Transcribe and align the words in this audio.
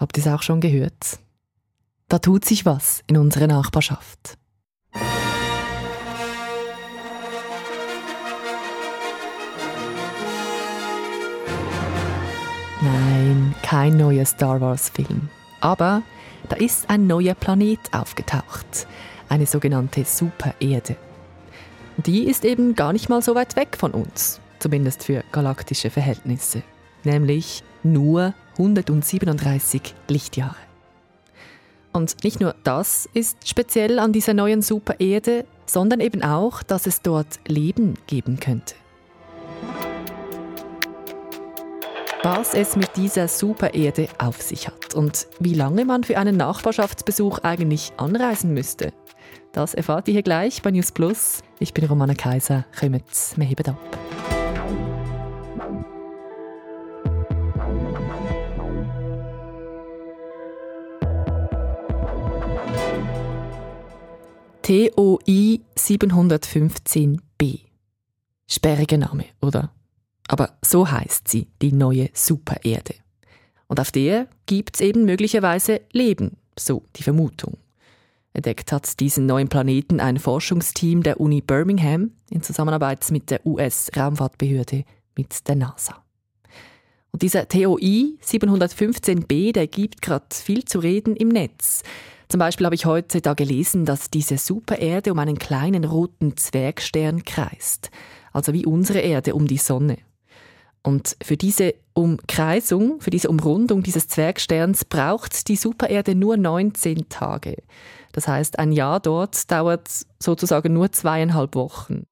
Habt 0.00 0.16
ihr 0.16 0.24
es 0.24 0.32
auch 0.32 0.40
schon 0.40 0.62
gehört? 0.62 1.18
Da 2.08 2.18
tut 2.18 2.46
sich 2.46 2.64
was 2.64 3.04
in 3.06 3.18
unserer 3.18 3.46
Nachbarschaft. 3.46 4.38
Nein, 12.80 13.54
kein 13.62 13.98
neuer 13.98 14.24
Star 14.24 14.62
Wars-Film. 14.62 15.28
Aber 15.60 16.02
da 16.48 16.56
ist 16.56 16.88
ein 16.88 17.06
neuer 17.06 17.34
Planet 17.34 17.78
aufgetaucht, 17.92 18.86
eine 19.28 19.44
sogenannte 19.44 20.06
Supererde. 20.06 20.96
Die 21.98 22.24
ist 22.24 22.46
eben 22.46 22.74
gar 22.74 22.94
nicht 22.94 23.10
mal 23.10 23.20
so 23.20 23.34
weit 23.34 23.54
weg 23.54 23.76
von 23.76 23.90
uns, 23.90 24.40
zumindest 24.60 25.04
für 25.04 25.22
galaktische 25.30 25.90
Verhältnisse, 25.90 26.62
nämlich 27.04 27.62
nur 27.82 28.32
137 28.52 29.94
Lichtjahre. 30.08 30.56
Und 31.92 32.22
nicht 32.22 32.40
nur 32.40 32.54
das 32.62 33.08
ist 33.14 33.48
speziell 33.48 33.98
an 33.98 34.12
dieser 34.12 34.34
neuen 34.34 34.62
Supererde, 34.62 35.44
sondern 35.66 36.00
eben 36.00 36.22
auch, 36.22 36.62
dass 36.62 36.86
es 36.86 37.02
dort 37.02 37.40
Leben 37.46 37.94
geben 38.06 38.38
könnte. 38.38 38.74
Was 42.22 42.54
es 42.54 42.76
mit 42.76 42.96
dieser 42.96 43.28
Supererde 43.28 44.08
auf 44.18 44.42
sich 44.42 44.68
hat 44.68 44.94
und 44.94 45.26
wie 45.40 45.54
lange 45.54 45.86
man 45.86 46.04
für 46.04 46.18
einen 46.18 46.36
Nachbarschaftsbesuch 46.36 47.38
eigentlich 47.38 47.92
anreisen 47.96 48.52
müsste, 48.52 48.92
das 49.52 49.74
erfahrt 49.74 50.06
ihr 50.06 50.12
hier 50.12 50.22
gleich 50.22 50.62
bei 50.62 50.70
News 50.70 50.92
Plus. 50.92 51.42
Ich 51.58 51.74
bin 51.74 51.86
Romana 51.86 52.14
Kaiser, 52.14 52.66
kommt, 52.78 53.02
wir 53.36 53.46
heben 53.46 53.68
ab. 53.68 54.09
TOI 64.70 65.60
715b. 65.76 67.58
Sperriger 68.46 68.98
Name, 68.98 69.24
oder? 69.42 69.72
Aber 70.28 70.56
so 70.64 70.88
heißt 70.88 71.26
sie, 71.26 71.48
die 71.60 71.72
neue 71.72 72.08
Supererde. 72.12 72.94
Und 73.66 73.80
auf 73.80 73.90
der 73.90 74.28
gibt 74.46 74.76
es 74.76 74.80
eben 74.80 75.04
möglicherweise 75.04 75.80
Leben, 75.90 76.36
so 76.56 76.84
die 76.94 77.02
Vermutung. 77.02 77.58
Entdeckt 78.32 78.70
hat 78.70 79.00
diesen 79.00 79.26
neuen 79.26 79.48
Planeten 79.48 79.98
ein 79.98 80.20
Forschungsteam 80.20 81.02
der 81.02 81.18
Uni 81.18 81.40
Birmingham 81.40 82.12
in 82.30 82.44
Zusammenarbeit 82.44 83.10
mit 83.10 83.28
der 83.32 83.44
US-Raumfahrtbehörde, 83.44 84.84
mit 85.16 85.48
der 85.48 85.56
NASA. 85.56 86.00
Und 87.10 87.22
dieser 87.22 87.48
TOI 87.48 88.16
715b, 88.24 89.52
der 89.52 89.66
gibt 89.66 90.00
gerade 90.00 90.26
viel 90.30 90.64
zu 90.64 90.78
reden 90.78 91.16
im 91.16 91.26
Netz. 91.26 91.82
Zum 92.30 92.38
Beispiel 92.38 92.64
habe 92.64 92.76
ich 92.76 92.86
heute 92.86 93.20
da 93.20 93.34
gelesen, 93.34 93.84
dass 93.84 94.08
diese 94.08 94.38
Supererde 94.38 95.10
um 95.10 95.18
einen 95.18 95.36
kleinen 95.36 95.82
roten 95.82 96.36
Zwergstern 96.36 97.24
kreist. 97.24 97.90
Also 98.32 98.52
wie 98.52 98.64
unsere 98.64 99.00
Erde 99.00 99.34
um 99.34 99.48
die 99.48 99.58
Sonne. 99.58 99.98
Und 100.84 101.16
für 101.20 101.36
diese 101.36 101.74
Umkreisung, 101.92 103.00
für 103.00 103.10
diese 103.10 103.28
Umrundung 103.28 103.82
dieses 103.82 104.06
Zwergsterns 104.06 104.84
braucht 104.84 105.48
die 105.48 105.56
Supererde 105.56 106.14
nur 106.14 106.36
19 106.36 107.08
Tage. 107.08 107.56
Das 108.12 108.28
heißt, 108.28 108.60
ein 108.60 108.70
Jahr 108.70 109.00
dort 109.00 109.50
dauert 109.50 109.88
sozusagen 110.20 110.72
nur 110.72 110.92
zweieinhalb 110.92 111.56
Wochen. 111.56 112.04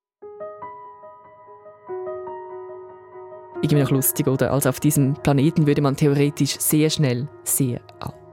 Irgendwie 3.63 3.83
noch 3.83 3.91
lustig, 3.93 4.27
oder? 4.27 4.53
Also 4.53 4.69
auf 4.69 4.81
diesem 4.81 5.15
Planeten 5.15 5.69
würde 5.69 5.81
man 5.81 5.97
theoretisch 5.97 6.59
sehr 6.59 6.91
schnell 6.91 7.29
sehr 7.45 7.81
alt. 8.01 8.28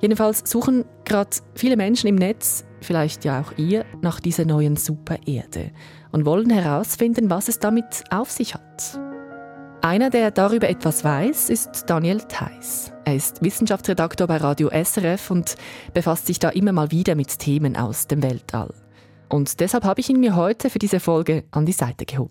Jedenfalls 0.00 0.42
suchen 0.50 0.84
gerade 1.04 1.30
viele 1.54 1.76
Menschen 1.76 2.08
im 2.08 2.16
Netz, 2.16 2.64
vielleicht 2.80 3.24
ja 3.24 3.40
auch 3.40 3.56
ihr, 3.56 3.84
nach 4.02 4.20
dieser 4.20 4.44
neuen 4.44 4.76
Supererde 4.76 5.70
und 6.12 6.26
wollen 6.26 6.50
herausfinden, 6.50 7.30
was 7.30 7.48
es 7.48 7.58
damit 7.58 8.04
auf 8.10 8.30
sich 8.30 8.54
hat. 8.54 9.00
Einer, 9.82 10.10
der 10.10 10.30
darüber 10.30 10.68
etwas 10.68 11.04
weiß, 11.04 11.48
ist 11.48 11.84
Daniel 11.86 12.18
Theiss. 12.18 12.92
Er 13.04 13.14
ist 13.14 13.42
Wissenschaftsredaktor 13.42 14.26
bei 14.26 14.38
Radio 14.38 14.68
SRF 14.68 15.30
und 15.30 15.54
befasst 15.94 16.26
sich 16.26 16.40
da 16.40 16.48
immer 16.48 16.72
mal 16.72 16.90
wieder 16.90 17.14
mit 17.14 17.38
Themen 17.38 17.76
aus 17.76 18.08
dem 18.08 18.22
Weltall. 18.22 18.74
Und 19.28 19.60
deshalb 19.60 19.84
habe 19.84 20.00
ich 20.00 20.10
ihn 20.10 20.20
mir 20.20 20.34
heute 20.34 20.70
für 20.70 20.78
diese 20.78 20.98
Folge 20.98 21.44
an 21.52 21.66
die 21.66 21.72
Seite 21.72 22.04
geholt. 22.04 22.30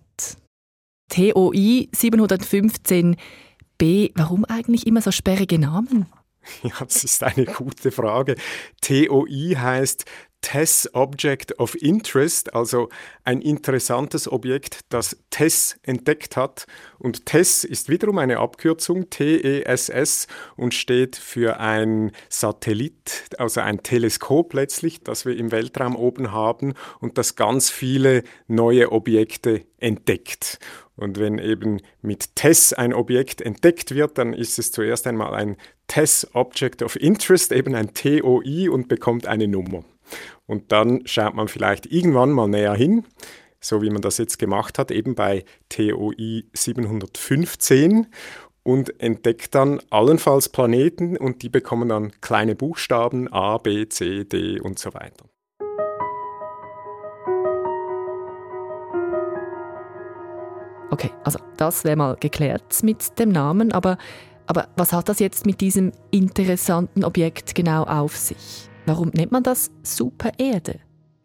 TOI 1.10 1.88
715b, 1.96 4.12
warum 4.16 4.44
eigentlich 4.46 4.88
immer 4.88 5.02
so 5.02 5.12
sperrige 5.12 5.60
Namen? 5.60 6.08
Ja, 6.64 6.74
das 6.80 7.04
ist 7.04 7.24
eine 7.24 7.46
gute 7.46 7.92
Frage. 7.92 8.36
TOI 8.82 9.56
heißt 9.56 10.06
TESS 10.46 10.92
Object 10.94 11.60
of 11.60 11.74
Interest, 11.82 12.54
also 12.54 12.90
ein 13.24 13.42
interessantes 13.42 14.32
Objekt, 14.32 14.82
das 14.90 15.18
TESS 15.32 15.80
entdeckt 15.82 16.38
hat. 16.38 16.68
Und 17.00 17.26
TESS 17.26 17.64
ist 17.64 17.90
wiederum 17.90 18.20
eine 18.20 18.38
Abkürzung, 18.38 19.10
T-E-S-S, 19.10 20.28
und 20.56 20.76
steht 20.76 21.16
für 21.16 21.60
ein 21.60 22.12
Satellit, 22.30 23.26
also 23.40 23.62
ein 23.62 23.82
Teleskop 23.82 24.54
letztlich, 24.54 25.02
das 25.04 25.26
wir 25.26 25.36
im 25.36 25.52
Weltraum 25.52 25.96
oben 25.96 26.32
haben 26.32 26.76
und 27.00 27.18
das 27.18 27.36
ganz 27.36 27.72
viele 27.72 28.24
neue 28.48 28.92
Objekte 28.92 29.66
entdeckt. 29.80 30.60
Und 30.96 31.20
wenn 31.20 31.40
eben 31.40 31.82
mit 32.02 32.36
TESS 32.36 32.74
ein 32.74 32.94
Objekt 32.94 33.42
entdeckt 33.42 33.94
wird, 33.94 34.18
dann 34.18 34.34
ist 34.34 34.58
es 34.60 34.72
zuerst 34.72 35.08
einmal 35.08 35.34
ein 35.34 35.58
TESS 35.88 36.30
Object 36.34 36.82
of 36.82 36.96
Interest, 36.96 37.52
eben 37.52 37.76
ein 37.76 37.94
TOI 37.94 38.70
und 38.70 38.88
bekommt 38.88 39.28
eine 39.28 39.48
Nummer. 39.48 39.84
Und 40.46 40.72
dann 40.72 41.06
schaut 41.06 41.34
man 41.34 41.48
vielleicht 41.48 41.86
irgendwann 41.88 42.32
mal 42.32 42.48
näher 42.48 42.76
hin, 42.76 43.04
so 43.60 43.82
wie 43.82 43.90
man 43.90 44.02
das 44.02 44.18
jetzt 44.18 44.40
gemacht 44.40 44.78
hat, 44.80 44.92
eben 44.92 45.16
bei 45.16 45.44
TOI 45.70 46.46
715 46.54 48.08
und 48.64 49.00
entdeckt 49.02 49.54
dann 49.54 49.82
allenfalls 49.90 50.50
Planeten 50.50 51.18
und 51.18 51.42
die 51.42 51.50
bekommen 51.50 51.90
dann 51.90 52.12
kleine 52.22 52.56
Buchstaben 52.56 53.32
A, 53.32 53.58
B, 53.58 53.88
C, 53.90 54.24
D 54.24 54.60
und 54.60 54.80
so 54.80 54.94
weiter. 54.94 55.26
Okay, 60.96 61.12
also 61.26 61.40
das 61.58 61.84
wäre 61.84 61.98
mal 61.98 62.16
geklärt 62.16 62.82
mit 62.82 63.20
dem 63.20 63.28
Namen, 63.28 63.74
aber, 63.74 63.98
aber 64.48 64.70
was 64.78 64.94
hat 64.94 65.10
das 65.10 65.20
jetzt 65.20 65.46
mit 65.46 65.60
diesem 65.60 65.92
interessanten 66.10 67.04
Objekt 67.04 67.54
genau 67.54 67.84
auf 67.84 68.16
sich? 68.16 68.70
Warum 68.86 69.10
nennt 69.10 69.34
man 69.34 69.44
das 69.44 69.72
Supererde? 69.84 70.80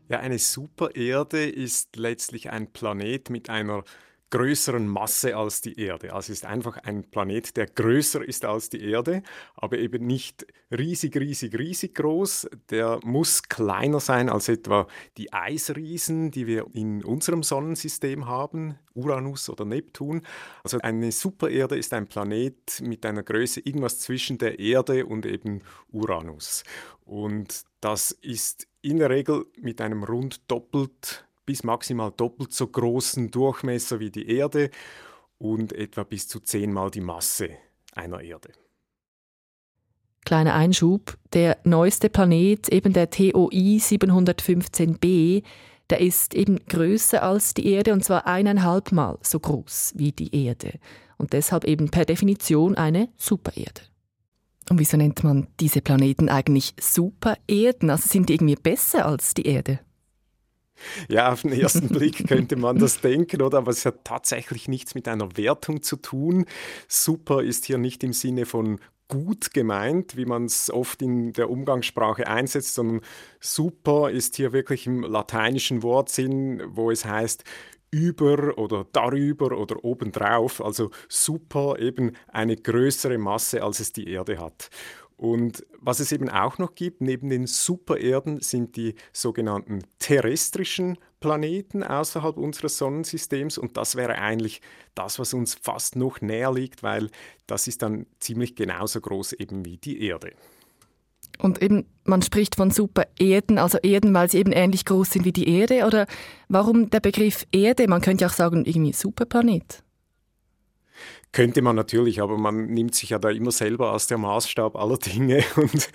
Ja, 0.09 0.19
eine 0.19 0.41
Supererde 0.41 1.49
ist 1.49 1.95
letztlich 1.95 2.51
ein 2.51 2.73
Planet 2.73 3.31
mit 3.31 3.49
einer 3.49 3.85
größeren 4.31 4.87
Masse 4.87 5.37
als 5.37 5.61
die 5.61 5.79
Erde. 5.79 6.13
Also 6.13 6.33
ist 6.33 6.45
einfach 6.45 6.77
ein 6.79 7.05
Planet, 7.11 7.57
der 7.57 7.67
größer 7.67 8.25
ist 8.27 8.45
als 8.45 8.71
die 8.71 8.83
Erde, 8.83 9.23
aber 9.57 9.79
eben 9.79 10.07
nicht 10.07 10.47
riesig, 10.71 11.17
riesig, 11.17 11.59
riesig 11.59 11.95
groß. 11.97 12.49
Der 12.71 13.01
muss 13.05 13.43
kleiner 13.43 14.01
sein 14.01 14.29
als 14.29 14.49
etwa 14.49 14.87
die 15.17 15.33
Eisriesen, 15.33 16.31
die 16.31 16.47
wir 16.47 16.67
in 16.73 17.05
unserem 17.05 17.43
Sonnensystem 17.43 18.27
haben, 18.27 18.79
Uranus 18.95 19.49
oder 19.51 19.65
Neptun. 19.65 20.23
Also 20.63 20.79
eine 20.79 21.13
Supererde 21.13 21.77
ist 21.77 21.93
ein 21.93 22.07
Planet 22.07 22.81
mit 22.83 23.05
einer 23.05 23.23
Größe 23.23 23.61
irgendwas 23.61 23.99
zwischen 23.99 24.39
der 24.39 24.59
Erde 24.59 25.07
und 25.07 25.27
eben 25.27 25.63
Uranus. 25.91 26.65
Und 27.05 27.65
das 27.81 28.13
ist 28.13 28.69
in 28.83 28.99
der 28.99 29.11
Regel 29.11 29.47
mit 29.61 29.81
einem 29.81 30.05
rund 30.05 30.49
doppelt 30.51 31.27
bis 31.51 31.65
maximal 31.65 32.13
doppelt 32.17 32.53
so 32.53 32.65
großen 32.65 33.33
Durchmesser 33.33 33.99
wie 33.99 34.13
die 34.13 34.29
Erde 34.29 34.71
und 35.37 35.73
etwa 35.73 36.05
bis 36.05 36.29
zu 36.29 36.39
zehnmal 36.39 36.93
die 36.93 37.01
Masse 37.01 37.49
einer 37.93 38.21
Erde. 38.21 38.53
Kleiner 40.25 40.55
Einschub, 40.55 41.19
der 41.33 41.59
neueste 41.65 42.09
Planet, 42.09 42.69
eben 42.69 42.93
der 42.93 43.11
TOI 43.11 43.79
715b, 43.79 45.43
der 45.91 46.01
ist 46.01 46.35
eben 46.35 46.65
größer 46.67 47.21
als 47.21 47.53
die 47.53 47.67
Erde 47.67 47.95
und 47.95 48.05
zwar 48.05 48.29
eineinhalb 48.29 48.93
Mal 48.93 49.19
so 49.21 49.41
groß 49.41 49.95
wie 49.97 50.13
die 50.13 50.33
Erde 50.47 50.79
und 51.19 51.33
deshalb 51.33 51.65
eben 51.65 51.91
per 51.91 52.05
Definition 52.05 52.77
eine 52.77 53.09
Supererde. 53.17 53.81
Und 54.69 54.79
wieso 54.79 54.97
nennt 54.97 55.25
man 55.25 55.49
diese 55.59 55.81
Planeten 55.81 56.29
eigentlich 56.29 56.75
Supererden? 56.79 57.91
Also 57.91 58.09
sind 58.09 58.29
die 58.29 58.35
irgendwie 58.35 58.55
besser 58.55 59.05
als 59.05 59.35
die 59.35 59.47
Erde? 59.49 59.81
Ja, 61.09 61.33
auf 61.33 61.43
den 61.43 61.53
ersten 61.53 61.89
Blick 61.89 62.27
könnte 62.29 62.57
man 62.57 62.79
das 62.79 63.01
denken, 63.01 63.43
oder? 63.43 63.59
Aber 63.59 63.71
es 63.71 63.85
hat 63.87 64.05
tatsächlich 64.05 64.69
nichts 64.69 64.95
mit 64.95 65.09
einer 65.09 65.37
Wertung 65.37 65.83
zu 65.83 65.97
tun. 65.97 66.47
Super 66.89 67.43
ist 67.43 67.67
hier 67.67 67.79
nicht 67.79 68.03
im 68.05 68.13
Sinne 68.13 68.47
von 68.47 68.81
gut 69.09 69.53
gemeint, 69.53 70.17
wie 70.17 70.25
man 70.25 70.45
es 70.45 70.71
oft 70.71 71.03
in 71.03 71.33
der 71.33 71.51
Umgangssprache 71.51 72.29
einsetzt, 72.29 72.75
sondern 72.75 73.01
super 73.41 74.11
ist 74.11 74.37
hier 74.37 74.53
wirklich 74.53 74.87
im 74.87 75.03
lateinischen 75.03 75.83
Wortsinn, 75.83 76.63
wo 76.69 76.91
es 76.91 77.05
heißt 77.05 77.45
über 77.91 78.57
oder 78.57 78.87
darüber 78.93 79.59
oder 79.59 79.85
obendrauf, 79.85 80.65
also 80.65 80.91
super 81.09 81.79
eben 81.81 82.13
eine 82.29 82.57
größere 82.57 83.19
Masse, 83.19 83.63
als 83.65 83.81
es 83.81 83.93
die 83.93 84.09
Erde 84.09 84.39
hat. 84.39 84.71
Und 85.21 85.67
was 85.79 86.01
es 86.01 86.13
eben 86.13 86.31
auch 86.31 86.57
noch 86.57 86.75
gibt, 86.75 87.03
neben 87.03 87.29
den 87.29 87.47
Supererden, 87.47 88.41
sind 88.41 88.77
die 88.77 88.95
sogenannten 89.13 89.81
terrestrischen 89.99 90.97
Planeten 91.21 91.83
außerhalb 91.83 92.39
unseres 92.39 92.79
Sonnensystems. 92.79 93.59
Und 93.59 93.77
das 93.77 93.97
wäre 93.97 94.15
eigentlich 94.15 94.63
das, 94.95 95.19
was 95.19 95.35
uns 95.35 95.57
fast 95.57 95.95
noch 95.95 96.23
näher 96.23 96.51
liegt, 96.51 96.83
weil 96.83 97.11
das 97.47 97.69
ist 97.69 97.83
dann 97.83 98.07
ziemlich 98.19 98.57
genauso 98.57 99.03
groß 99.03 99.35
eben 99.35 99.67
wie 99.67 99.77
die 99.77 100.03
Erde. 100.03 100.33
Und 101.39 101.61
eben, 101.61 101.85
man 102.05 102.23
spricht 102.23 102.55
von 102.55 102.71
Supererden, 102.71 103.59
also 103.59 103.77
Erden, 103.77 104.15
weil 104.15 104.31
sie 104.31 104.39
eben 104.39 104.53
ähnlich 104.53 104.87
groß 104.87 105.11
sind 105.11 105.27
wie 105.27 105.33
die 105.33 105.51
Erde. 105.51 105.85
Oder 105.85 106.07
warum 106.49 106.89
der 106.89 107.01
Begriff 107.01 107.47
Erde? 107.53 107.89
Man 107.89 108.01
könnte 108.01 108.25
auch 108.25 108.33
sagen, 108.33 108.65
irgendwie 108.65 108.95
Superplanet. 108.95 109.83
Könnte 111.33 111.63
man 111.63 111.77
natürlich, 111.77 112.21
aber 112.21 112.37
man 112.37 112.67
nimmt 112.67 112.95
sich 112.95 113.11
ja 113.11 113.19
da 113.19 113.31
immer 113.31 113.53
selber 113.53 113.93
als 113.93 114.09
der 114.09 114.19
Maßstab 114.19 114.77
aller 114.77 114.99
Dinge. 114.99 115.45
Und 115.57 115.89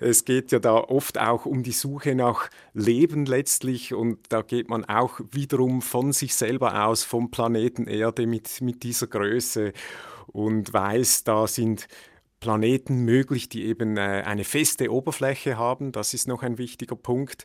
es 0.00 0.24
geht 0.24 0.52
ja 0.52 0.58
da 0.58 0.74
oft 0.74 1.18
auch 1.18 1.46
um 1.46 1.62
die 1.62 1.72
Suche 1.72 2.14
nach 2.14 2.50
Leben 2.74 3.24
letztlich. 3.24 3.94
Und 3.94 4.18
da 4.28 4.42
geht 4.42 4.68
man 4.68 4.84
auch 4.84 5.20
wiederum 5.30 5.80
von 5.80 6.12
sich 6.12 6.34
selber 6.34 6.86
aus, 6.86 7.04
vom 7.04 7.30
Planeten 7.30 7.86
Erde 7.86 8.26
mit, 8.26 8.60
mit 8.60 8.82
dieser 8.82 9.06
Größe 9.06 9.72
und 10.26 10.72
weiß, 10.72 11.24
da 11.24 11.46
sind 11.46 11.88
Planeten 12.46 12.98
möglich, 13.04 13.48
die 13.48 13.64
eben 13.64 13.96
äh, 13.96 14.22
eine 14.24 14.44
feste 14.44 14.92
Oberfläche 14.92 15.58
haben. 15.58 15.90
Das 15.90 16.14
ist 16.14 16.28
noch 16.28 16.44
ein 16.44 16.58
wichtiger 16.58 16.94
Punkt, 16.94 17.44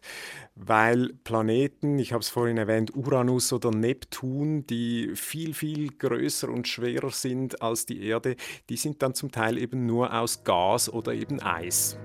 weil 0.54 1.14
Planeten, 1.24 1.98
ich 1.98 2.14
habe 2.14 2.22
es 2.22 2.30
vorhin 2.30 2.60
erwähnt, 2.60 2.96
Uranus 2.96 3.52
oder 3.52 3.72
Neptun, 3.72 4.68
die 4.68 5.14
viel, 5.16 5.56
viel 5.56 5.90
größer 5.90 6.50
und 6.50 6.68
schwerer 6.68 7.10
sind 7.10 7.64
als 7.64 7.88
die 7.88 8.06
Erde, 8.06 8.36
die 8.70 8.78
sind 8.78 9.02
dann 9.02 9.16
zum 9.16 9.32
Teil 9.32 9.58
eben 9.58 9.88
nur 9.88 10.14
aus 10.14 10.44
Gas 10.44 10.88
oder 10.88 11.16
eben 11.16 11.42
Eis. 11.42 11.98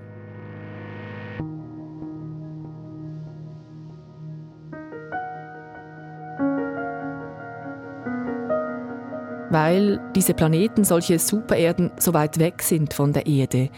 Weil 9.49 10.01
diese 10.13 10.33
Planeten, 10.33 10.83
solche 10.83 11.19
Supererden, 11.19 11.91
so 11.97 12.13
weit 12.13 12.37
weg 12.37 12.61
sind 12.61 12.93
von 12.93 13.13
der 13.13 13.27
Erde, 13.27 13.69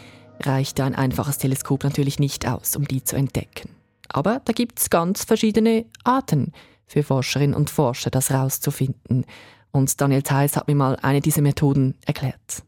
reicht 0.42 0.80
ein 0.80 0.96
einfaches 0.96 1.38
Teleskop 1.38 1.84
natürlich 1.84 2.18
nicht 2.18 2.48
aus, 2.48 2.76
um 2.76 2.88
die 2.88 3.04
zu 3.04 3.16
entdecken. 3.16 3.70
Aber 4.08 4.42
da 4.46 4.54
gibt 4.54 4.80
es 4.80 4.90
ganz 4.90 5.24
verschiedene 5.24 5.86
Arten 6.04 6.54
für 6.88 7.04
Forscherinnen 7.04 7.56
und 7.56 7.70
Forscher, 7.70 8.10
das 8.10 8.32
herauszufinden. 8.32 9.26
Und 9.72 10.02
Daniel 10.02 10.24
Theiss 10.24 10.58
hat 10.58 10.68
mir 10.68 10.74
mal 10.74 10.96
eine 11.04 11.22
dieser 11.22 11.44
Methoden 11.44 11.96
erklärt. 12.04 12.64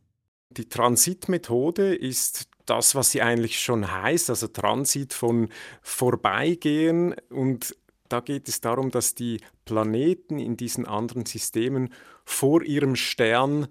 Die 0.52 0.70
Transitmethode 0.70 1.96
ist 1.96 2.50
das, 2.68 2.94
was 2.94 3.10
sie 3.10 3.24
eigentlich 3.24 3.60
schon 3.60 3.92
heißt, 3.92 4.30
also 4.30 4.48
Transit 4.48 5.14
von 5.14 5.50
Vorbeigehen. 5.82 7.16
Und 7.32 7.76
da 8.12 8.20
geht 8.20 8.48
es 8.48 8.62
darum, 8.62 8.92
dass 8.92 9.16
die 9.16 9.40
Planeten 9.66 10.40
in 10.40 10.58
diesen 10.58 10.86
anderen 10.86 11.26
Systemen 11.26 11.94
vor 12.26 12.64
ihrem 12.64 12.96
Stern 12.96 13.68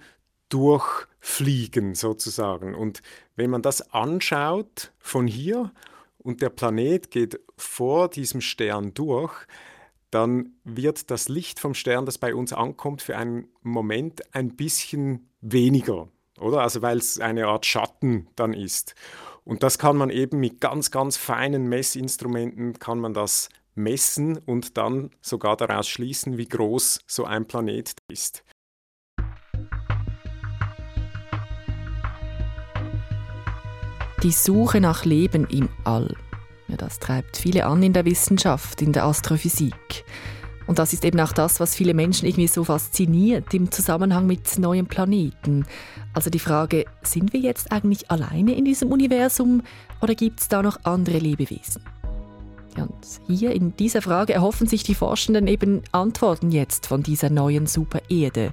durchfliegen 0.49 1.95
sozusagen. 1.95 2.75
Und 2.75 3.03
wenn 3.37 3.51
man 3.51 3.63
das 3.63 3.93
anschaut 3.93 4.93
von 4.99 5.27
hier 5.27 5.73
und 6.19 6.43
der 6.43 6.51
Planet 6.51 7.11
geht 7.11 7.41
vor 7.57 8.09
diesem 8.09 8.41
Stern 8.41 8.93
durch, 8.95 9.33
dann 10.11 10.55
wird 10.65 11.11
das 11.11 11.29
Licht 11.29 11.61
vom 11.61 11.75
Stern, 11.75 12.05
das 12.05 12.19
bei 12.19 12.35
uns 12.35 12.53
ankommt, 12.53 13.01
für 13.01 13.17
einen 13.17 13.49
Moment 13.63 14.35
ein 14.35 14.57
bisschen 14.57 15.31
weniger, 15.41 16.09
oder? 16.39 16.63
Also 16.63 16.83
weil 16.83 16.99
es 16.99 17.21
eine 17.21 17.47
Art 17.47 17.65
Schatten 17.65 18.27
dann 18.35 18.53
ist. 18.53 18.95
Und 19.45 19.63
das 19.63 19.79
kann 19.79 19.97
man 19.97 20.11
eben 20.11 20.39
mit 20.41 20.61
ganz, 20.61 20.91
ganz 20.91 21.17
feinen 21.17 21.69
Messinstrumenten 21.69 22.79
kann 22.79 22.99
man 22.99 23.15
das 23.15 23.49
messen 23.83 24.39
und 24.39 24.77
dann 24.77 25.11
sogar 25.21 25.57
daraus 25.57 25.89
schließen, 25.89 26.39
wie 26.39 26.49
groß 26.49 27.01
so 27.07 27.25
ein 27.25 27.47
Planet 27.47 27.93
ist. 28.09 28.45
Die 34.23 34.33
Suche 34.33 34.83
nach 34.83 35.07
Leben 35.07 35.47
im 35.49 35.71
All. 35.85 36.15
Ja, 36.69 36.77
das 36.77 36.99
treibt 36.99 37.39
viele 37.39 37.65
an 37.65 37.83
in 37.83 37.95
der 37.95 38.05
Wissenschaft, 38.05 38.83
in 38.83 38.93
der 38.93 39.05
Astrophysik. 39.07 40.05
Und 40.67 40.79
das 40.79 40.93
ist 40.93 41.05
eben 41.05 41.19
auch 41.21 41.33
das, 41.33 41.59
was 41.59 41.75
viele 41.75 41.95
Menschen 41.95 42.27
irgendwie 42.27 42.47
so 42.47 42.63
fasziniert 42.63 43.53
im 43.55 43.73
Zusammenhang 43.73 44.27
mit 44.27 44.59
neuen 44.59 44.87
Planeten. 44.87 45.67
Also 46.13 46.31
die 46.31 46.39
Frage, 46.39 46.85
sind 47.03 47.33
wir 47.33 47.41
jetzt 47.41 47.73
eigentlich 47.73 48.11
alleine 48.11 48.55
in 48.55 48.67
diesem 48.67 48.93
Universum 48.93 49.63
oder 50.01 50.15
gibt 50.15 50.41
es 50.41 50.49
da 50.49 50.63
noch 50.63 50.85
andere 50.85 51.19
Lebewesen? 51.19 51.83
Ja, 52.77 52.85
und 52.85 52.95
hier 53.27 53.53
in 53.53 53.77
dieser 53.77 54.03
Frage 54.03 54.33
erhoffen 54.33 54.67
sich 54.67 54.83
die 54.83 54.95
Forschenden 54.95 55.49
eben 55.49 55.83
Antworten 55.93 56.51
jetzt 56.51 56.87
von 56.87 57.03
dieser 57.03 57.31
neuen 57.31 57.67
Supererde. 57.67 58.53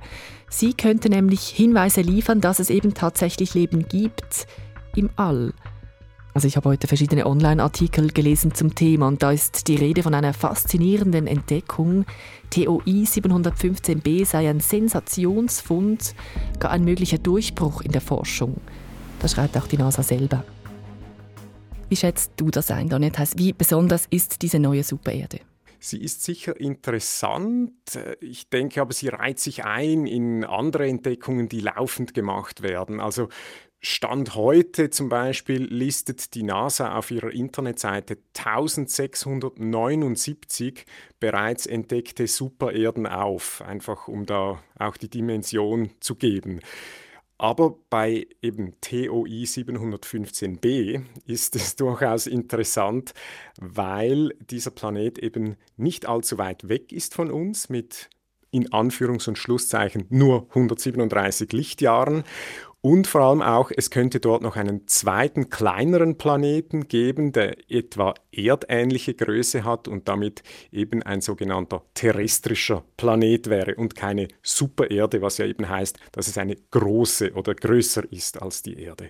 Sie 0.49 0.73
könnte 0.73 1.09
nämlich 1.09 1.47
Hinweise 1.47 2.01
liefern, 2.01 2.41
dass 2.41 2.59
es 2.59 2.69
eben 2.69 2.93
tatsächlich 2.93 3.53
Leben 3.53 3.87
gibt, 3.87 4.47
im 4.95 5.09
All. 5.15 5.53
Also 6.37 6.47
ich 6.47 6.55
habe 6.55 6.69
heute 6.69 6.87
verschiedene 6.87 7.25
Online-Artikel 7.25 8.11
gelesen 8.11 8.53
zum 8.53 8.75
Thema 8.75 9.07
und 9.07 9.23
da 9.23 9.31
ist 9.31 9.67
die 9.67 9.75
Rede 9.75 10.03
von 10.03 10.13
einer 10.13 10.33
faszinierenden 10.33 11.25
Entdeckung. 11.25 12.05
TOI 12.51 13.05
715b 13.05 14.23
sei 14.23 14.47
ein 14.47 14.59
Sensationsfund, 14.59 16.13
gar 16.59 16.69
ein 16.69 16.83
möglicher 16.83 17.17
Durchbruch 17.17 17.81
in 17.81 17.91
der 17.91 18.01
Forschung. 18.01 18.57
Das 19.19 19.31
schreibt 19.31 19.57
auch 19.57 19.65
die 19.65 19.77
NASA 19.77 20.03
selber. 20.03 20.43
Wie 21.89 21.95
schätzt 21.95 22.33
du 22.35 22.51
das 22.51 22.69
ein, 22.69 22.89
Donette? 22.89 23.23
Wie 23.37 23.53
besonders 23.53 24.07
ist 24.09 24.41
diese 24.41 24.59
neue 24.59 24.83
Supererde? 24.83 25.39
Sie 25.79 26.01
ist 26.01 26.21
sicher 26.23 26.59
interessant. 26.59 27.71
Ich 28.19 28.49
denke 28.49 28.81
aber, 28.81 28.91
sie 28.91 29.07
reiht 29.07 29.39
sich 29.39 29.63
ein 29.63 30.05
in 30.05 30.43
andere 30.43 30.85
Entdeckungen, 30.87 31.47
die 31.47 31.61
laufend 31.61 32.13
gemacht 32.13 32.61
werden. 32.61 32.99
Also 32.99 33.29
Stand 33.79 34.35
heute 34.35 34.89
zum 34.89 35.07
Beispiel 35.07 35.63
listet 35.63 36.33
die 36.33 36.43
NASA 36.43 36.97
auf 36.97 37.11
ihrer 37.11 37.31
Internetseite 37.31 38.17
1679 38.35 40.85
bereits 41.19 41.67
entdeckte 41.67 42.27
Supererden 42.27 43.05
auf, 43.05 43.61
einfach 43.61 44.07
um 44.07 44.25
da 44.25 44.63
auch 44.79 44.97
die 44.97 45.09
Dimension 45.09 45.91
zu 45.99 46.15
geben. 46.15 46.61
Aber 47.37 47.77
bei 47.89 48.27
eben 48.41 48.73
TOI 48.81 49.43
715b 49.43 51.03
ist 51.25 51.55
es 51.55 51.75
durchaus 51.77 52.27
interessant, 52.27 53.13
weil 53.59 54.33
dieser 54.49 54.71
Planet 54.71 55.19
eben 55.19 55.55
nicht 55.75 56.07
allzu 56.07 56.37
weit 56.37 56.67
weg 56.67 56.91
ist 56.91 57.13
von 57.13 57.31
uns 57.31 57.69
mit 57.69 58.09
in 58.49 58.69
Anführungs- 58.69 59.27
und 59.27 59.37
Schlusszeichen 59.37 60.05
nur 60.09 60.47
137 60.49 61.51
Lichtjahren 61.51 62.23
und 62.87 63.05
vor 63.05 63.19
allem 63.19 63.41
auch, 63.41 63.69
es 63.75 63.89
könnte 63.89 64.21
dort 64.21 64.41
noch 64.41 64.55
einen 64.55 64.87
zweiten, 64.87 65.49
kleineren 65.49 66.17
Planeten 66.17 66.87
geben, 66.87 67.33
der 67.33 67.57
etwa 67.69 68.13
erdähnliche 68.31 69.13
Größe 69.13 69.65
hat 69.65 69.89
und 69.89 70.07
damit 70.07 70.41
eben 70.71 71.03
ein 71.03 71.19
sogenannter 71.19 71.83
terrestrischer 71.95 72.85
Planet 72.95 73.49
wäre 73.49 73.75
und 73.75 73.95
keine 73.97 74.29
Supererde, 74.41 75.21
was 75.21 75.37
ja 75.37 75.45
eben 75.45 75.67
heißt, 75.67 75.99
dass 76.13 76.29
es 76.29 76.37
eine 76.37 76.55
große 76.55 77.33
oder 77.33 77.55
größer 77.55 78.09
ist 78.09 78.41
als 78.41 78.61
die 78.61 78.81
Erde. 78.81 79.09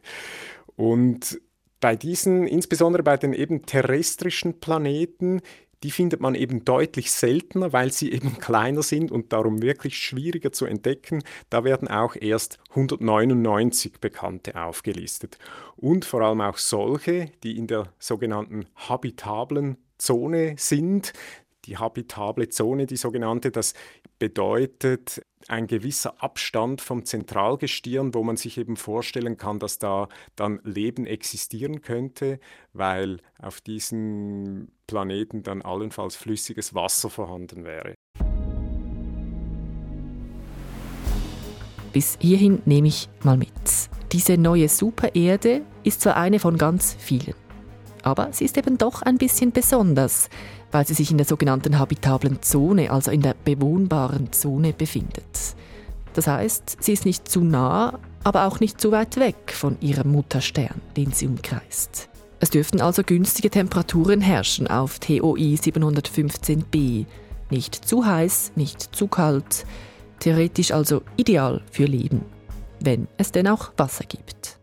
Und 0.75 1.39
bei 1.79 1.95
diesen, 1.95 2.47
insbesondere 2.47 3.03
bei 3.03 3.17
den 3.17 3.33
eben 3.33 3.67
terrestrischen 3.67 4.59
Planeten, 4.59 5.41
die 5.83 5.91
findet 5.91 6.21
man 6.21 6.35
eben 6.35 6.65
deutlich 6.65 7.11
seltener, 7.11 7.73
weil 7.73 7.91
sie 7.91 8.11
eben 8.11 8.37
kleiner 8.39 8.83
sind 8.83 9.11
und 9.11 9.33
darum 9.33 9.61
wirklich 9.61 9.97
schwieriger 9.97 10.51
zu 10.51 10.65
entdecken. 10.65 11.23
Da 11.49 11.63
werden 11.63 11.87
auch 11.87 12.15
erst 12.15 12.59
199 12.69 13.99
Bekannte 13.99 14.55
aufgelistet. 14.61 15.37
Und 15.75 16.05
vor 16.05 16.21
allem 16.21 16.41
auch 16.41 16.57
solche, 16.57 17.31
die 17.43 17.57
in 17.57 17.67
der 17.67 17.93
sogenannten 17.99 18.65
habitablen 18.75 19.77
Zone 19.97 20.55
sind. 20.57 21.13
Die 21.65 21.77
habitable 21.77 22.49
Zone, 22.49 22.85
die 22.85 22.97
sogenannte, 22.97 23.51
das 23.51 23.73
bedeutet 24.19 25.21
ein 25.47 25.67
gewisser 25.67 26.21
Abstand 26.21 26.81
vom 26.81 27.05
Zentralgestirn, 27.05 28.13
wo 28.13 28.23
man 28.23 28.37
sich 28.37 28.57
eben 28.57 28.75
vorstellen 28.75 29.37
kann, 29.37 29.59
dass 29.59 29.79
da 29.79 30.09
dann 30.35 30.59
Leben 30.63 31.05
existieren 31.05 31.81
könnte, 31.81 32.39
weil 32.73 33.19
auf 33.39 33.61
diesen 33.61 34.71
Planeten 34.87 35.43
dann 35.43 35.61
allenfalls 35.61 36.15
flüssiges 36.15 36.73
Wasser 36.73 37.09
vorhanden 37.09 37.63
wäre. 37.63 37.93
Bis 41.93 42.17
hierhin 42.19 42.61
nehme 42.65 42.89
ich 42.89 43.09
mal 43.23 43.37
mit. 43.37 43.49
Diese 44.11 44.37
neue 44.37 44.69
Supererde 44.69 45.61
ist 45.83 46.01
zwar 46.01 46.17
eine 46.17 46.39
von 46.39 46.57
ganz 46.57 46.95
vielen. 46.99 47.33
Aber 48.03 48.31
sie 48.31 48.45
ist 48.45 48.57
eben 48.57 48.77
doch 48.77 49.01
ein 49.01 49.17
bisschen 49.17 49.51
besonders, 49.51 50.29
weil 50.71 50.85
sie 50.85 50.93
sich 50.93 51.11
in 51.11 51.17
der 51.17 51.25
sogenannten 51.25 51.79
habitablen 51.79 52.41
Zone, 52.41 52.91
also 52.91 53.11
in 53.11 53.21
der 53.21 53.35
bewohnbaren 53.43 54.31
Zone 54.33 54.73
befindet. 54.73 55.55
Das 56.13 56.27
heißt, 56.27 56.77
sie 56.79 56.93
ist 56.93 57.05
nicht 57.05 57.29
zu 57.29 57.41
nah, 57.41 57.99
aber 58.23 58.45
auch 58.45 58.59
nicht 58.59 58.81
zu 58.81 58.91
weit 58.91 59.17
weg 59.17 59.53
von 59.53 59.77
ihrem 59.81 60.11
Mutterstern, 60.11 60.81
den 60.95 61.11
sie 61.11 61.27
umkreist. 61.27 62.09
Es 62.39 62.49
dürften 62.49 62.81
also 62.81 63.03
günstige 63.03 63.49
Temperaturen 63.49 64.21
herrschen 64.21 64.67
auf 64.67 64.99
TOI 64.99 65.55
715b. 65.55 67.05
Nicht 67.49 67.75
zu 67.75 68.05
heiß, 68.05 68.53
nicht 68.55 68.81
zu 68.95 69.07
kalt. 69.07 69.65
Theoretisch 70.19 70.71
also 70.71 71.01
ideal 71.15 71.61
für 71.71 71.85
Leben, 71.85 72.23
wenn 72.79 73.07
es 73.17 73.31
denn 73.31 73.47
auch 73.47 73.71
Wasser 73.77 74.03
gibt. 74.03 74.59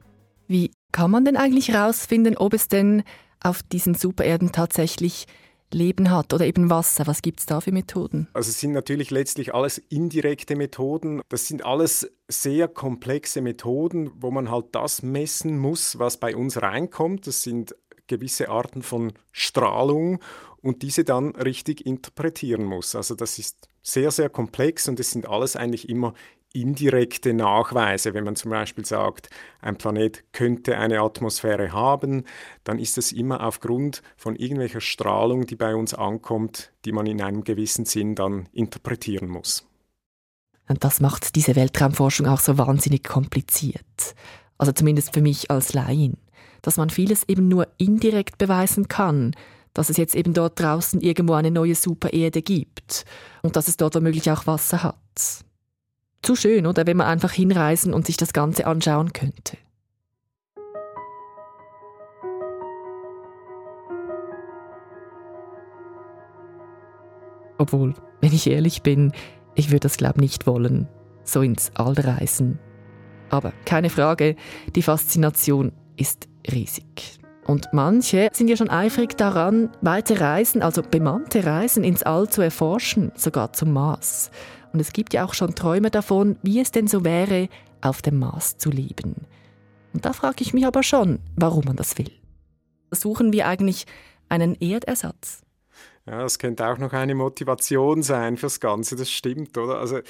Wie 0.46 0.72
kann 0.92 1.10
man 1.10 1.24
denn 1.24 1.36
eigentlich 1.36 1.68
herausfinden, 1.68 2.36
ob 2.36 2.52
es 2.52 2.68
denn 2.68 3.02
auf 3.42 3.62
diesen 3.62 3.94
Supererden 3.94 4.52
tatsächlich 4.52 5.26
Leben 5.74 6.10
hat 6.10 6.32
oder 6.32 6.46
eben 6.46 6.70
Wasser? 6.70 7.06
Was 7.06 7.20
gibt 7.20 7.40
es 7.40 7.46
da 7.46 7.60
für 7.60 7.72
Methoden? 7.72 8.28
Also 8.32 8.48
es 8.50 8.60
sind 8.60 8.72
natürlich 8.72 9.10
letztlich 9.10 9.54
alles 9.54 9.78
indirekte 9.78 10.56
Methoden. 10.56 11.20
Das 11.28 11.46
sind 11.46 11.64
alles 11.64 12.10
sehr 12.28 12.68
komplexe 12.68 13.42
Methoden, 13.42 14.10
wo 14.16 14.30
man 14.30 14.50
halt 14.50 14.66
das 14.72 15.02
messen 15.02 15.58
muss, 15.58 15.98
was 15.98 16.16
bei 16.18 16.34
uns 16.34 16.62
reinkommt. 16.62 17.26
Das 17.26 17.42
sind 17.42 17.74
gewisse 18.06 18.48
Arten 18.48 18.82
von 18.82 19.12
Strahlung 19.32 20.20
und 20.62 20.82
diese 20.82 21.04
dann 21.04 21.36
richtig 21.36 21.84
interpretieren 21.84 22.64
muss. 22.64 22.94
Also 22.94 23.14
das 23.14 23.38
ist 23.38 23.68
sehr, 23.82 24.10
sehr 24.10 24.30
komplex 24.30 24.88
und 24.88 24.98
es 24.98 25.10
sind 25.10 25.28
alles 25.28 25.56
eigentlich 25.56 25.88
immer 25.88 26.14
indirekte 26.54 27.34
Nachweise. 27.34 28.14
Wenn 28.14 28.24
man 28.24 28.36
zum 28.36 28.50
Beispiel 28.50 28.86
sagt, 28.86 29.28
ein 29.60 29.76
Planet 29.76 30.24
könnte 30.32 30.78
eine 30.78 31.00
Atmosphäre 31.00 31.72
haben, 31.72 32.24
dann 32.62 32.78
ist 32.78 32.96
das 32.96 33.12
immer 33.12 33.44
aufgrund 33.44 34.02
von 34.16 34.36
irgendwelcher 34.36 34.80
Strahlung, 34.80 35.46
die 35.46 35.56
bei 35.56 35.74
uns 35.74 35.92
ankommt, 35.92 36.72
die 36.84 36.92
man 36.92 37.06
in 37.06 37.20
einem 37.20 37.44
gewissen 37.44 37.84
Sinn 37.84 38.14
dann 38.14 38.48
interpretieren 38.52 39.28
muss. 39.28 39.66
Und 40.68 40.84
das 40.84 41.00
macht 41.00 41.36
diese 41.36 41.56
Weltraumforschung 41.56 42.26
auch 42.26 42.40
so 42.40 42.56
wahnsinnig 42.56 43.04
kompliziert. 43.04 44.14
Also 44.56 44.72
zumindest 44.72 45.12
für 45.12 45.20
mich 45.20 45.50
als 45.50 45.74
Laien. 45.74 46.16
Dass 46.62 46.78
man 46.78 46.88
vieles 46.88 47.28
eben 47.28 47.48
nur 47.48 47.68
indirekt 47.76 48.38
beweisen 48.38 48.88
kann, 48.88 49.34
dass 49.74 49.90
es 49.90 49.96
jetzt 49.96 50.14
eben 50.14 50.32
dort 50.32 50.58
draußen 50.58 51.00
irgendwo 51.00 51.34
eine 51.34 51.50
neue 51.50 51.74
Supererde 51.74 52.40
gibt 52.40 53.04
und 53.42 53.56
dass 53.56 53.68
es 53.68 53.76
dort 53.76 53.96
womöglich 53.96 54.30
auch 54.30 54.46
Wasser 54.46 54.82
hat. 54.82 55.44
Zu 56.24 56.36
schön, 56.36 56.66
oder 56.66 56.86
wenn 56.86 56.96
man 56.96 57.06
einfach 57.06 57.32
hinreisen 57.32 57.92
und 57.92 58.06
sich 58.06 58.16
das 58.16 58.32
Ganze 58.32 58.66
anschauen 58.66 59.12
könnte. 59.12 59.58
Obwohl, 67.58 67.92
wenn 68.22 68.32
ich 68.32 68.46
ehrlich 68.46 68.80
bin, 68.80 69.12
ich 69.54 69.68
würde 69.68 69.80
das 69.80 69.98
glaube 69.98 70.18
nicht 70.18 70.46
wollen, 70.46 70.88
so 71.24 71.42
ins 71.42 71.70
All 71.74 71.92
reisen. 71.92 72.58
Aber 73.28 73.52
keine 73.66 73.90
Frage, 73.90 74.34
die 74.74 74.82
Faszination 74.82 75.72
ist 75.96 76.26
riesig. 76.50 77.13
Und 77.46 77.68
manche 77.72 78.28
sind 78.32 78.48
ja 78.48 78.56
schon 78.56 78.70
eifrig 78.70 79.16
daran, 79.16 79.70
weite 79.82 80.20
Reisen, 80.20 80.62
also 80.62 80.82
bemannte 80.82 81.44
Reisen 81.44 81.84
ins 81.84 82.02
All 82.02 82.28
zu 82.28 82.40
erforschen, 82.40 83.12
sogar 83.16 83.52
zum 83.52 83.72
Mars. 83.72 84.30
Und 84.72 84.80
es 84.80 84.92
gibt 84.92 85.12
ja 85.12 85.24
auch 85.24 85.34
schon 85.34 85.54
Träume 85.54 85.90
davon, 85.90 86.36
wie 86.42 86.60
es 86.60 86.72
denn 86.72 86.88
so 86.88 87.04
wäre, 87.04 87.48
auf 87.82 88.00
dem 88.00 88.18
Mars 88.18 88.56
zu 88.56 88.70
leben. 88.70 89.26
Und 89.92 90.04
da 90.04 90.12
frage 90.12 90.42
ich 90.42 90.54
mich 90.54 90.66
aber 90.66 90.82
schon, 90.82 91.20
warum 91.36 91.64
man 91.66 91.76
das 91.76 91.98
will. 91.98 92.10
Suchen 92.90 93.32
wir 93.32 93.46
eigentlich 93.46 93.86
einen 94.28 94.54
Erdersatz? 94.60 95.42
Ja, 96.06 96.18
das 96.20 96.38
könnte 96.38 96.66
auch 96.66 96.78
noch 96.78 96.92
eine 96.92 97.14
Motivation 97.14 98.02
sein 98.02 98.36
fürs 98.36 98.60
Ganze, 98.60 98.94
das 98.96 99.10
stimmt, 99.10 99.56
oder? 99.56 99.78
Also 99.78 100.00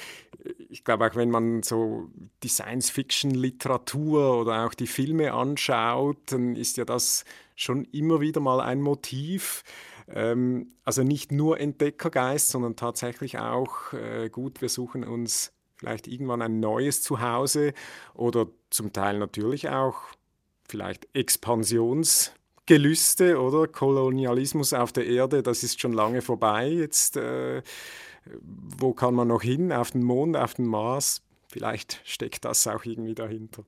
ich 0.69 0.83
glaube 0.83 1.07
auch, 1.07 1.15
wenn 1.15 1.29
man 1.29 1.63
so 1.63 2.09
die 2.43 2.47
Science-Fiction-Literatur 2.47 4.39
oder 4.39 4.65
auch 4.65 4.73
die 4.73 4.87
Filme 4.87 5.33
anschaut, 5.33 6.17
dann 6.27 6.55
ist 6.55 6.77
ja 6.77 6.85
das 6.85 7.25
schon 7.55 7.85
immer 7.85 8.21
wieder 8.21 8.41
mal 8.41 8.59
ein 8.59 8.81
Motiv. 8.81 9.63
Ähm, 10.07 10.73
also 10.83 11.03
nicht 11.03 11.31
nur 11.31 11.59
Entdeckergeist, 11.59 12.49
sondern 12.49 12.75
tatsächlich 12.75 13.39
auch, 13.39 13.93
äh, 13.93 14.29
gut, 14.29 14.61
wir 14.61 14.69
suchen 14.69 15.03
uns 15.03 15.51
vielleicht 15.75 16.07
irgendwann 16.07 16.41
ein 16.41 16.59
neues 16.59 17.01
Zuhause 17.01 17.73
oder 18.13 18.47
zum 18.69 18.93
Teil 18.93 19.19
natürlich 19.19 19.69
auch 19.69 19.95
vielleicht 20.67 21.07
Expansionsgelüste 21.13 23.39
oder 23.39 23.67
Kolonialismus 23.67 24.73
auf 24.73 24.91
der 24.91 25.05
Erde, 25.05 25.43
das 25.43 25.63
ist 25.63 25.79
schon 25.79 25.93
lange 25.93 26.21
vorbei. 26.21 26.67
Jetzt, 26.69 27.17
äh, 27.17 27.61
wo 28.41 28.93
kann 28.93 29.13
man 29.13 29.27
noch 29.27 29.41
hin? 29.41 29.71
Auf 29.71 29.91
den 29.91 30.03
Mond, 30.03 30.37
auf 30.37 30.55
den 30.55 30.65
Mars? 30.65 31.21
Vielleicht 31.47 32.01
steckt 32.03 32.45
das 32.45 32.67
auch 32.67 32.83
irgendwie 32.85 33.15
dahinter. 33.15 33.63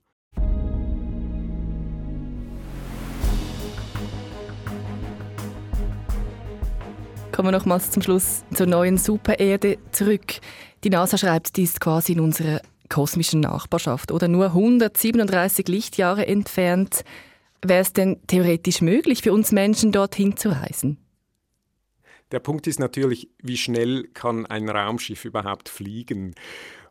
Kommen 7.31 7.49
wir 7.49 7.51
nochmals 7.51 7.91
zum 7.91 8.01
Schluss 8.01 8.43
zur 8.53 8.65
neuen 8.65 8.97
Supererde 8.97 9.77
zurück. 9.91 10.39
Die 10.83 10.89
NASA 10.89 11.19
schreibt, 11.19 11.55
die 11.55 11.63
ist 11.63 11.79
quasi 11.79 12.13
in 12.13 12.19
unserer 12.19 12.61
kosmischen 12.89 13.41
Nachbarschaft 13.41 14.11
oder 14.11 14.27
nur 14.27 14.47
137 14.47 15.67
Lichtjahre 15.67 16.25
entfernt. 16.25 17.03
Wäre 17.63 17.81
es 17.81 17.93
denn 17.93 18.19
theoretisch 18.27 18.81
möglich 18.81 19.21
für 19.21 19.33
uns 19.33 19.51
Menschen 19.51 19.91
dorthin 19.91 20.35
zu 20.35 20.49
reisen? 20.49 20.97
Der 22.31 22.39
Punkt 22.39 22.67
ist 22.67 22.79
natürlich, 22.79 23.29
wie 23.41 23.57
schnell 23.57 24.03
kann 24.07 24.45
ein 24.45 24.69
Raumschiff 24.69 25.25
überhaupt 25.25 25.69
fliegen? 25.69 26.35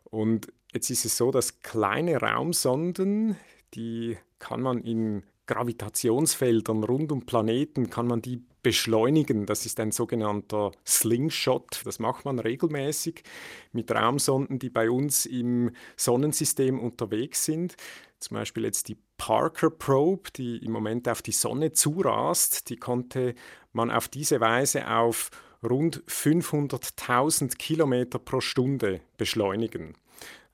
Und 0.03 0.47
jetzt 0.73 0.89
ist 0.89 1.05
es 1.05 1.17
so, 1.17 1.31
dass 1.31 1.61
kleine 1.61 2.17
Raumsonden, 2.17 3.35
die 3.73 4.17
kann 4.39 4.61
man 4.61 4.81
in 4.81 5.23
Gravitationsfeldern 5.47 6.83
rund 6.83 7.11
um 7.11 7.25
Planeten, 7.25 7.89
kann 7.89 8.07
man 8.07 8.21
die 8.21 8.43
beschleunigen. 8.61 9.45
Das 9.45 9.65
ist 9.65 9.79
ein 9.79 9.91
sogenannter 9.91 10.71
Slingshot. 10.85 11.81
Das 11.85 11.99
macht 11.99 12.25
man 12.25 12.37
regelmäßig 12.39 13.23
mit 13.71 13.91
Raumsonden, 13.91 14.59
die 14.59 14.69
bei 14.69 14.91
uns 14.91 15.25
im 15.25 15.71
Sonnensystem 15.95 16.79
unterwegs 16.79 17.45
sind. 17.45 17.75
Zum 18.19 18.35
Beispiel 18.35 18.65
jetzt 18.65 18.89
die 18.89 18.97
Parker 19.17 19.69
Probe, 19.69 20.31
die 20.35 20.57
im 20.57 20.71
Moment 20.71 21.07
auf 21.07 21.21
die 21.21 21.31
Sonne 21.31 21.71
zurast. 21.71 22.69
Die 22.69 22.77
konnte 22.77 23.35
man 23.71 23.89
auf 23.89 24.07
diese 24.07 24.41
Weise 24.41 24.89
auf 24.89 25.29
rund 25.63 26.03
500.000 26.05 27.57
Kilometer 27.57 28.19
pro 28.19 28.41
Stunde 28.41 29.01
beschleunigen. 29.17 29.93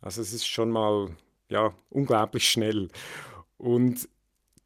Also 0.02 0.22
es 0.22 0.34
ist 0.34 0.46
schon 0.46 0.70
mal 0.70 1.10
ja, 1.50 1.74
unglaublich 1.90 2.50
schnell. 2.50 2.90
Und 3.58 4.10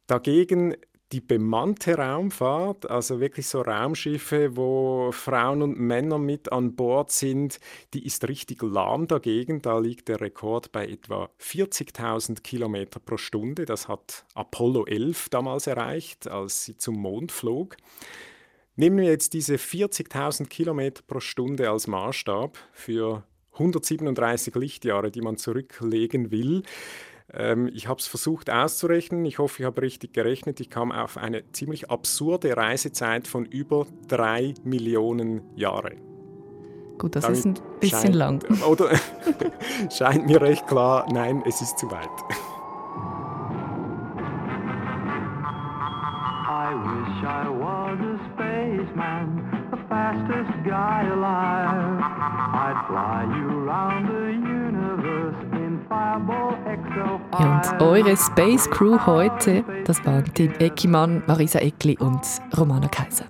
dagegen 0.08 0.74
die 1.12 1.20
bemannte 1.20 1.96
Raumfahrt, 1.96 2.90
also 2.90 3.18
wirklich 3.18 3.46
so 3.46 3.62
Raumschiffe, 3.62 4.56
wo 4.56 5.10
Frauen 5.10 5.62
und 5.62 5.78
Männer 5.78 6.18
mit 6.18 6.52
an 6.52 6.76
Bord 6.76 7.10
sind, 7.10 7.60
die 7.94 8.04
ist 8.04 8.28
richtig 8.28 8.62
lahm 8.62 9.06
dagegen. 9.06 9.62
Da 9.62 9.78
liegt 9.78 10.08
der 10.08 10.20
Rekord 10.20 10.70
bei 10.70 10.86
etwa 10.86 11.30
40.000 11.40 12.42
Kilometer 12.42 13.00
pro 13.00 13.16
Stunde. 13.16 13.64
Das 13.64 13.88
hat 13.88 14.26
Apollo 14.34 14.84
11 14.84 15.30
damals 15.30 15.66
erreicht, 15.66 16.28
als 16.28 16.66
sie 16.66 16.76
zum 16.76 16.96
Mond 16.96 17.32
flog. 17.32 17.76
Nehmen 18.76 18.98
wir 18.98 19.08
jetzt 19.08 19.32
diese 19.32 19.56
40.000 19.56 20.46
Kilometer 20.48 21.02
pro 21.06 21.20
Stunde 21.20 21.70
als 21.70 21.86
Maßstab 21.86 22.58
für 22.72 23.24
137 23.54 24.54
Lichtjahre, 24.54 25.10
die 25.10 25.22
man 25.22 25.38
zurücklegen 25.38 26.30
will 26.30 26.64
ähm, 27.34 27.68
ich 27.72 27.88
habe 27.88 28.00
es 28.00 28.06
versucht 28.06 28.50
auszurechnen. 28.50 29.24
Ich 29.24 29.38
hoffe, 29.38 29.62
ich 29.62 29.66
habe 29.66 29.82
richtig 29.82 30.12
gerechnet. 30.12 30.60
Ich 30.60 30.70
kam 30.70 30.92
auf 30.92 31.18
eine 31.18 31.50
ziemlich 31.52 31.90
absurde 31.90 32.56
Reisezeit 32.56 33.26
von 33.26 33.44
über 33.44 33.86
drei 34.06 34.54
Millionen 34.64 35.42
Jahre. 35.54 35.96
Gut, 36.98 37.14
das 37.14 37.24
Damit 37.24 37.38
ist 37.38 37.46
ein 37.46 37.54
bisschen 37.80 38.00
scheint, 38.00 38.14
lang. 38.14 38.62
Oder 38.68 38.90
scheint 39.96 40.26
mir 40.26 40.40
recht 40.40 40.66
klar, 40.66 41.06
nein, 41.12 41.42
es 41.46 41.60
ist 41.60 41.78
zu 41.78 41.90
weit. 41.90 42.08
I 46.50 46.74
wish 46.74 47.24
I 47.24 47.48
was 47.48 47.98
a 48.00 48.18
spaceman, 48.34 49.68
the 49.70 49.78
fastest 49.88 50.50
guy 50.64 51.06
alive. 51.12 52.02
I'd 52.52 52.84
fly 52.88 53.24
you 53.38 53.64
around 53.64 54.08
the 54.08 54.32
universe 54.32 55.48
ja, 56.98 57.20
und 57.38 57.82
eure 57.82 58.16
Space 58.16 58.68
Crew 58.70 58.98
heute, 59.06 59.64
das 59.84 60.04
waren 60.04 60.24
Tim 60.34 60.52
Eckimann, 60.58 61.22
Marisa 61.26 61.60
Eckli 61.60 61.96
und 61.98 62.20
Romana 62.56 62.88
Kaiser. 62.88 63.26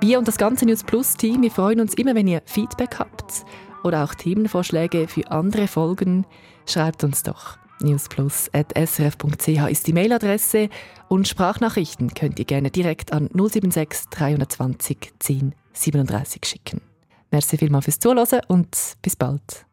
Wir 0.00 0.18
und 0.18 0.28
das 0.28 0.36
ganze 0.36 0.66
News 0.66 0.82
Plus 0.84 1.16
Team, 1.16 1.42
wir 1.42 1.50
freuen 1.50 1.80
uns 1.80 1.94
immer, 1.94 2.14
wenn 2.14 2.26
ihr 2.26 2.42
Feedback 2.44 2.98
habt 2.98 3.44
oder 3.84 4.04
auch 4.04 4.14
Themenvorschläge 4.14 5.08
für 5.08 5.30
andere 5.30 5.68
Folgen. 5.68 6.26
Schreibt 6.66 7.04
uns 7.04 7.22
doch. 7.22 7.56
newsplus.srf.ch 7.80 9.70
ist 9.70 9.86
die 9.86 9.92
Mailadresse 9.92 10.68
und 11.08 11.28
Sprachnachrichten 11.28 12.14
könnt 12.14 12.38
ihr 12.38 12.44
gerne 12.44 12.70
direkt 12.70 13.12
an 13.12 13.28
076 13.32 14.08
320 14.10 15.12
10 15.18 15.54
37 15.72 16.44
schicken. 16.44 16.80
Merci 17.30 17.56
vielmals 17.56 17.86
fürs 17.86 17.98
Zuhören 17.98 18.42
und 18.48 18.76
bis 19.00 19.16
bald. 19.16 19.66